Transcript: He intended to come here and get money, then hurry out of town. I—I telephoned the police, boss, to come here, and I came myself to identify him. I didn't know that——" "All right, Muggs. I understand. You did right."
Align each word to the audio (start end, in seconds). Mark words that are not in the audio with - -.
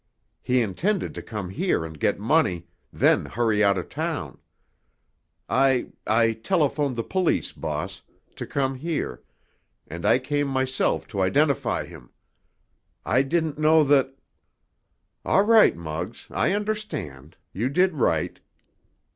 He 0.41 0.63
intended 0.63 1.13
to 1.13 1.21
come 1.21 1.51
here 1.51 1.85
and 1.85 1.99
get 1.99 2.17
money, 2.19 2.65
then 2.91 3.23
hurry 3.23 3.63
out 3.63 3.77
of 3.77 3.87
town. 3.87 4.39
I—I 5.47 6.31
telephoned 6.41 6.95
the 6.95 7.03
police, 7.03 7.51
boss, 7.51 8.01
to 8.35 8.47
come 8.47 8.73
here, 8.73 9.21
and 9.85 10.03
I 10.03 10.17
came 10.17 10.47
myself 10.47 11.07
to 11.09 11.21
identify 11.21 11.85
him. 11.85 12.09
I 13.05 13.21
didn't 13.21 13.59
know 13.59 13.83
that——" 13.83 14.15
"All 15.23 15.43
right, 15.43 15.77
Muggs. 15.77 16.25
I 16.31 16.53
understand. 16.53 17.37
You 17.53 17.69
did 17.69 17.93
right." 17.93 18.39